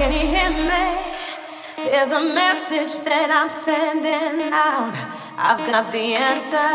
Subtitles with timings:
[0.00, 1.90] Can you hear me?
[1.90, 4.96] There's a message that I'm sending out.
[5.36, 6.72] I've got the answer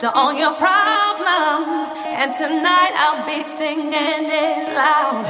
[0.00, 1.86] to all your problems,
[2.18, 5.26] and tonight I'll be singing it loud.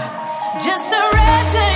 [0.65, 1.76] Just surrender.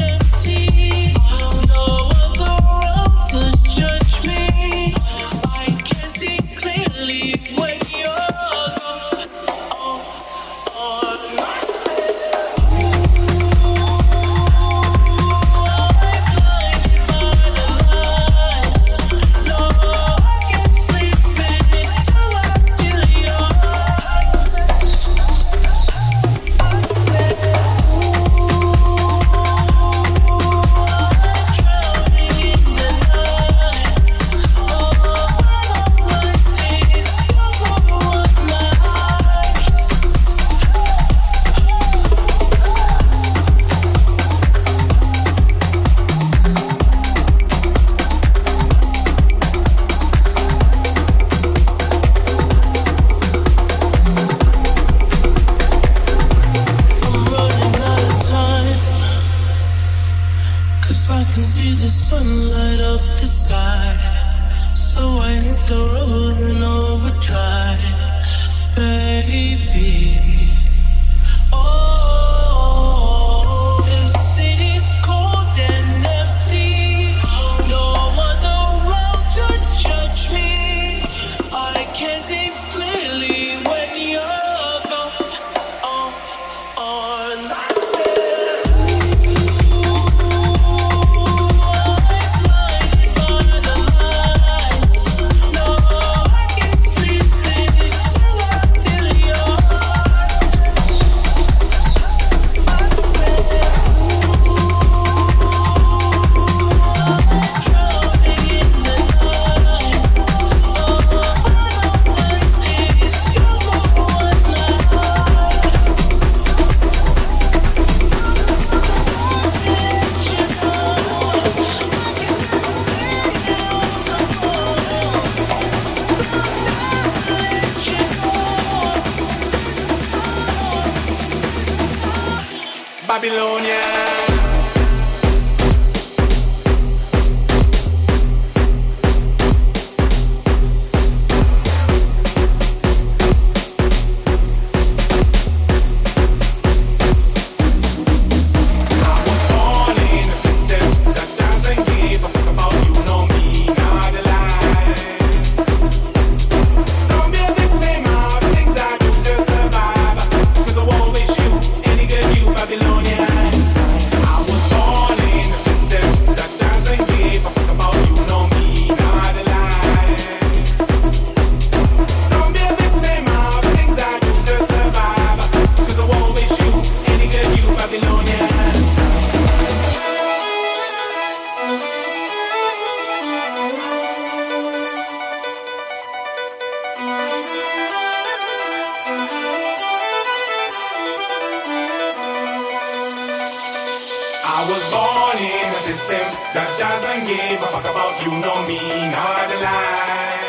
[194.53, 199.47] I was born in a system that doesn't give a fuck about you, nor me—not
[199.47, 200.43] a lie.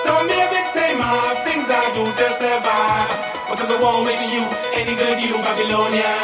[0.00, 3.12] Don't be a victim of things I do to survive,
[3.52, 4.40] because I won't miss you,
[4.80, 6.16] any good you, Babylonian.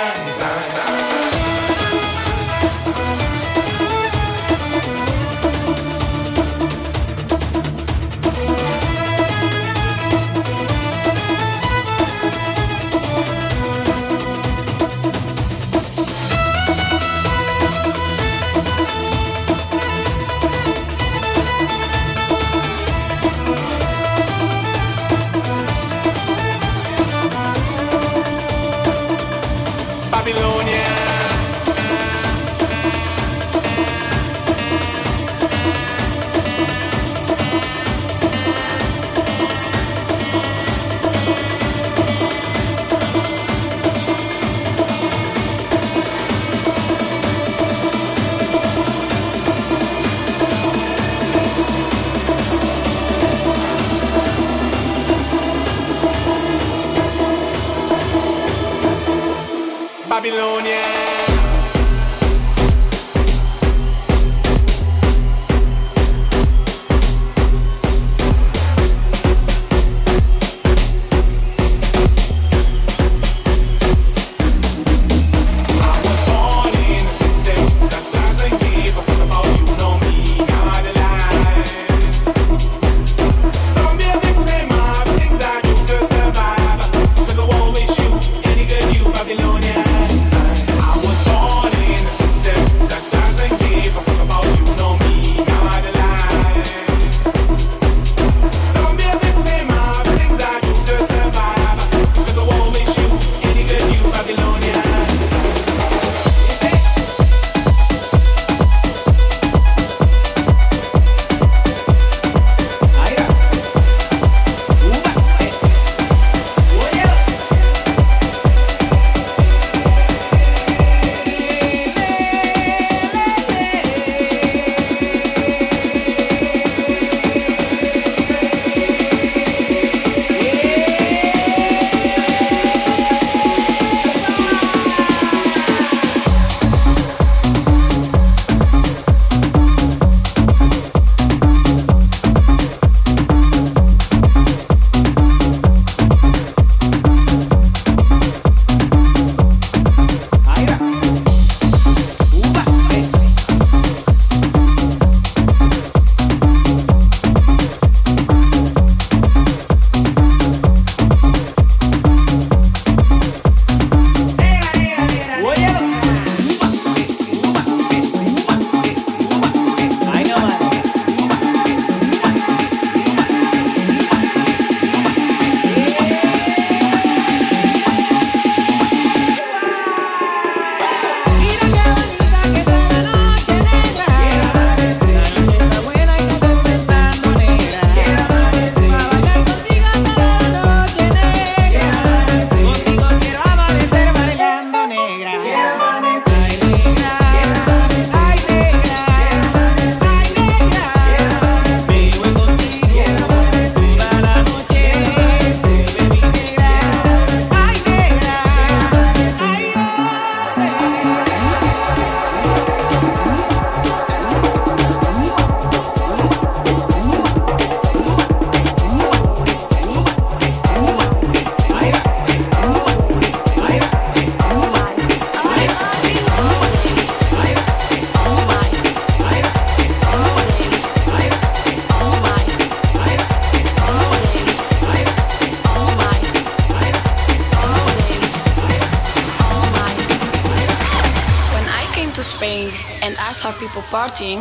[243.93, 244.41] partying,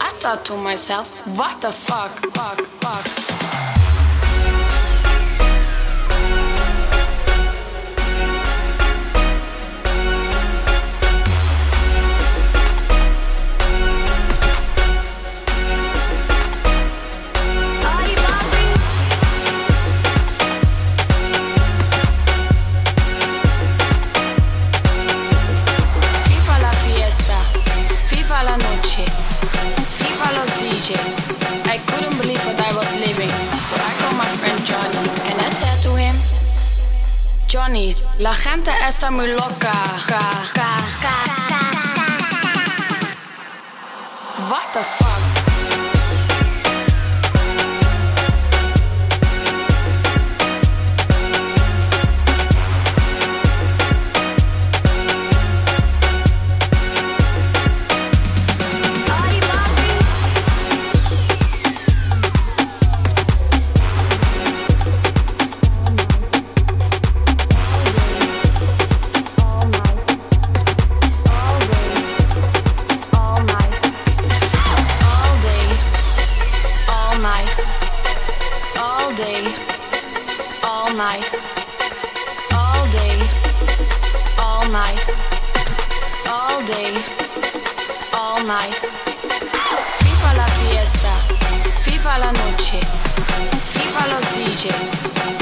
[0.00, 1.06] I thought to myself,
[1.38, 2.69] what the fuck, fuck.
[38.50, 39.72] gente está muy loca.
[40.08, 40.59] Ca,
[77.30, 77.54] night,
[78.86, 79.42] all day,
[80.70, 81.26] all night,
[82.60, 83.16] all day,
[84.46, 85.02] all night,
[86.36, 86.90] all day,
[88.20, 88.76] all night.
[90.00, 91.14] FIFA la fiesta,
[91.84, 92.80] FIFA la noche,
[93.74, 94.64] FIFA los DJ.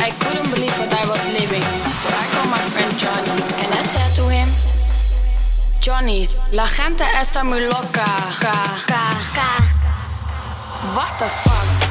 [0.09, 1.66] I couldn't believe what I was living,
[2.00, 4.49] so I called my friend Johnny and I said to him,
[5.80, 8.09] Johnny, la gente está muy loca.
[8.45, 9.02] Ka, ka,
[9.37, 9.68] ka.
[10.80, 11.88] What the fuck?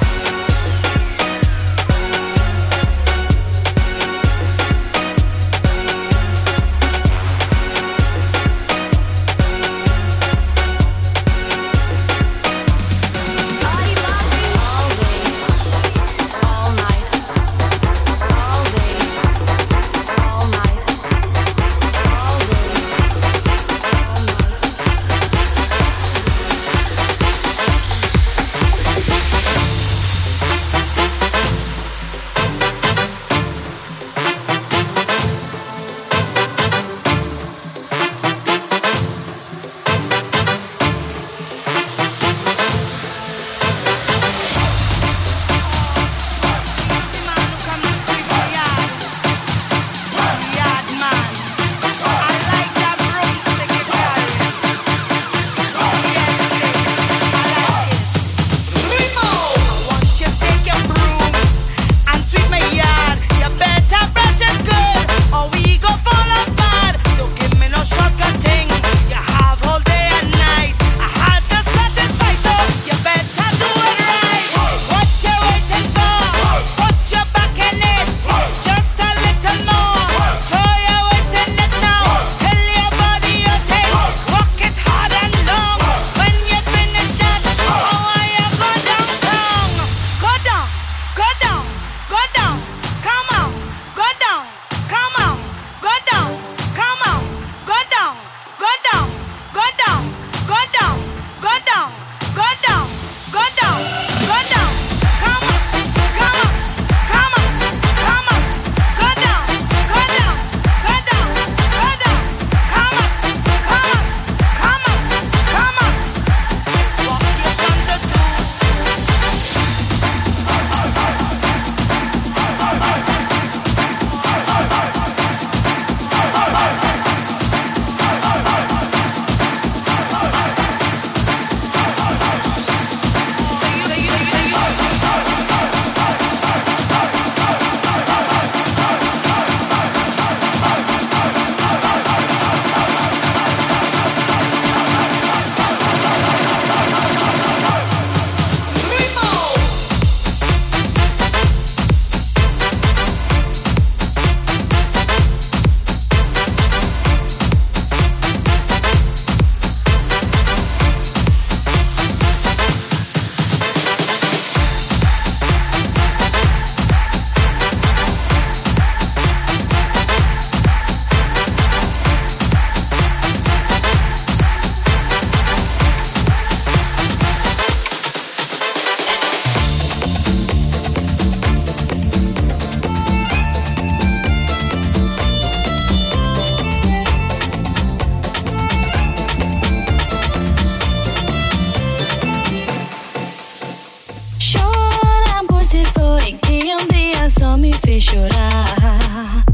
[197.97, 199.45] Fez chorar?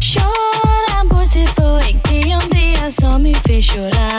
[0.00, 4.18] Chorar, você foi que um dia só me fez chorar.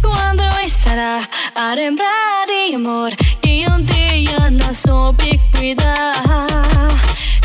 [0.00, 6.14] Quando estará a lembrar de amor que um dia não soube cuidar?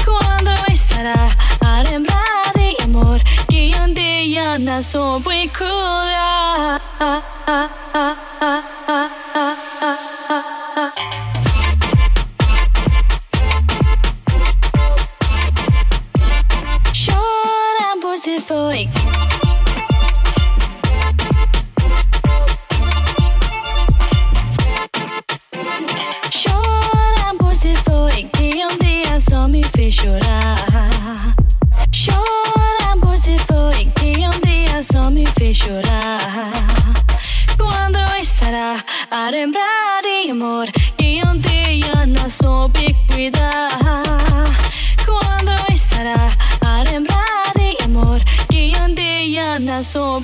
[0.06, 6.82] Quando estará a lembrar de amor que um dia não soube cuidar?
[34.84, 36.20] Só me fez chorar.
[37.58, 40.68] Quando estará a lembrar de amor
[49.90, 50.22] dia não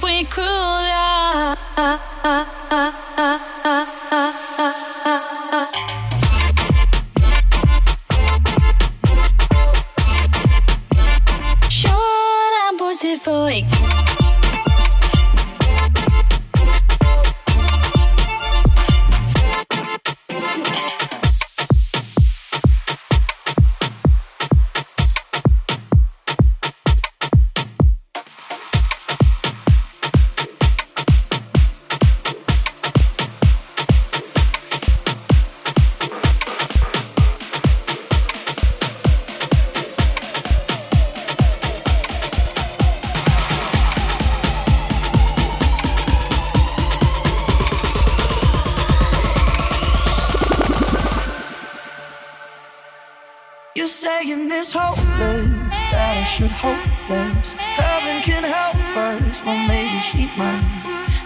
[54.03, 57.53] saying it's hopeless that I should hope less.
[57.53, 60.59] Heaven can help us, well maybe she might.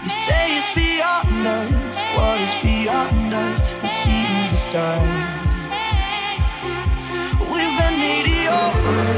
[0.04, 3.58] You say it's beyond us, what is beyond us?
[3.82, 5.02] We see and decide.
[7.50, 9.10] We've been mediocre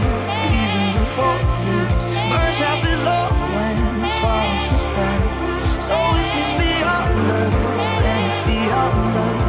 [0.57, 2.09] even before this.
[2.33, 5.29] Burns half as long when it's twice as bright.
[5.85, 9.40] So if it's beyond us, then it's beyond us.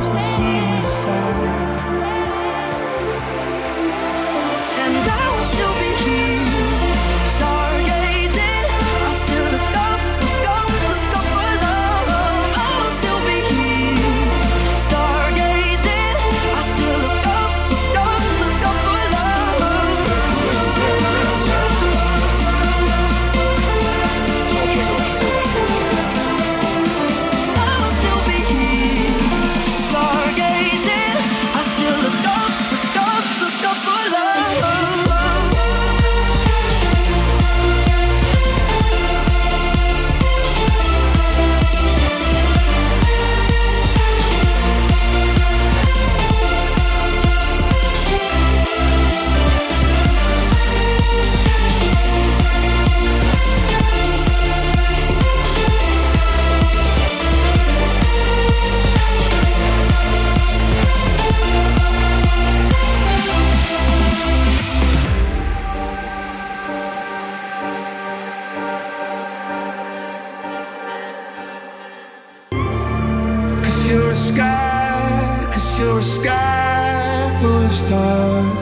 [74.38, 78.62] cause you're a sky full of stars.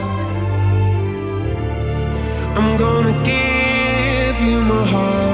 [2.58, 5.30] I'm gonna give you my heart.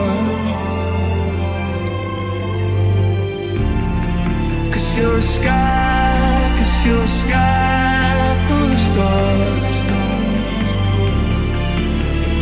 [4.99, 9.85] You're a sky, you're a sky full of stars.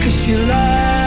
[0.04, 1.03] Cause you love.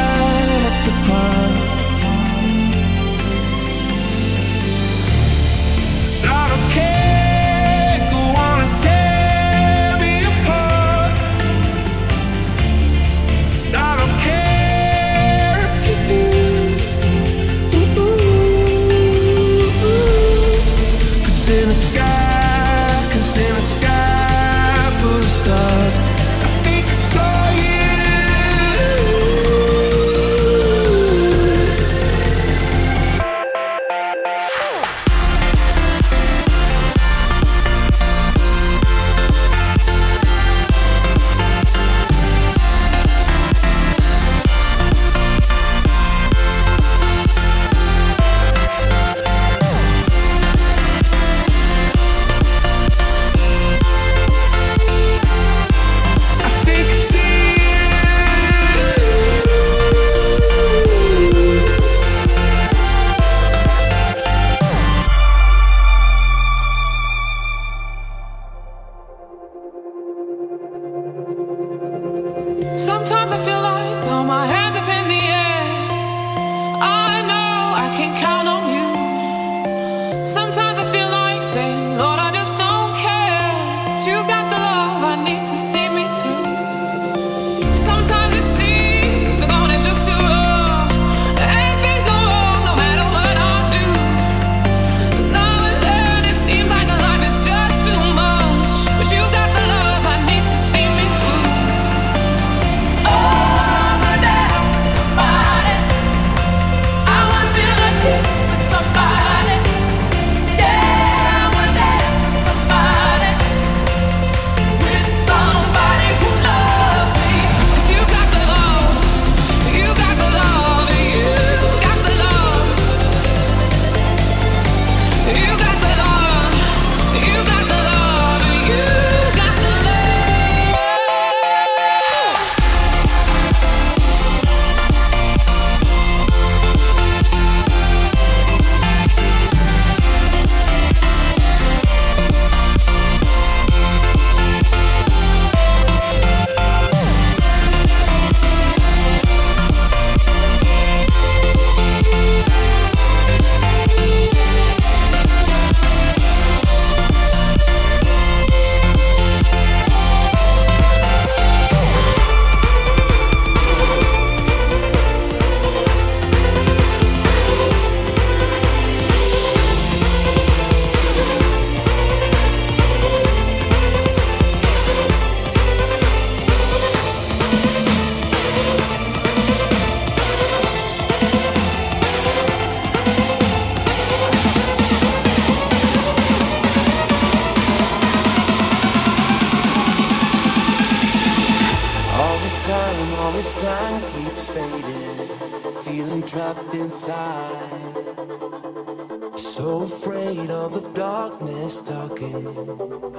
[200.07, 202.47] afraid of the darkness talking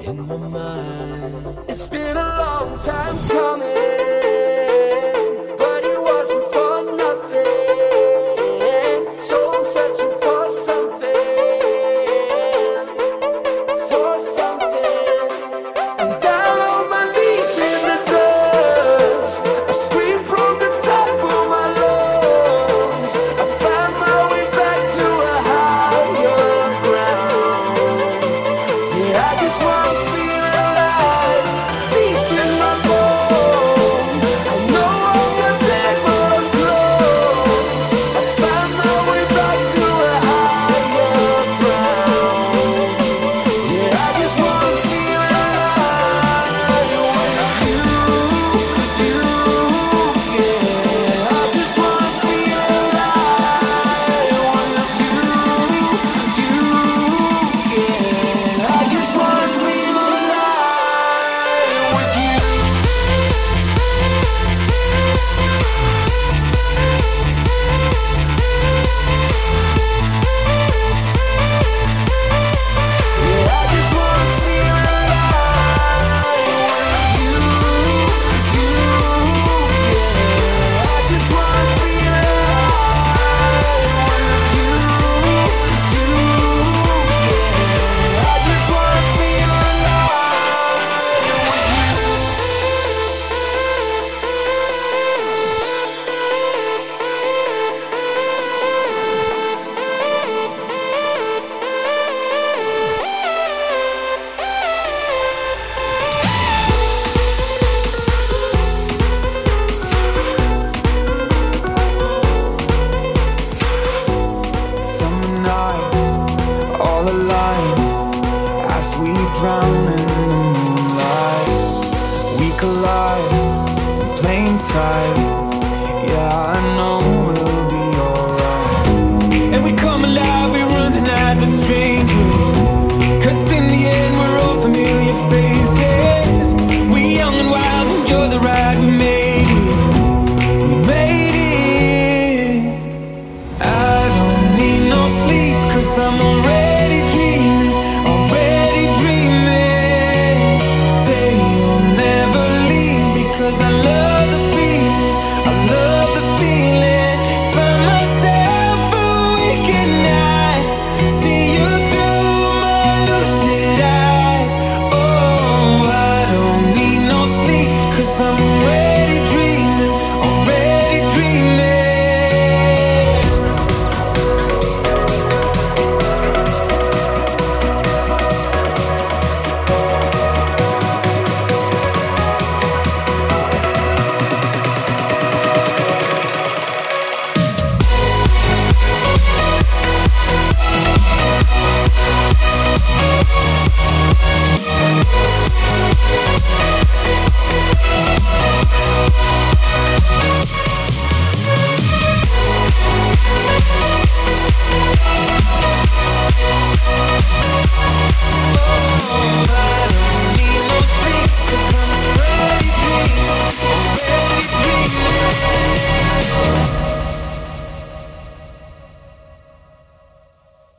[0.07, 1.59] in my mind.
[1.68, 3.66] It's been a long time coming,
[5.59, 6.67] but it wasn't for.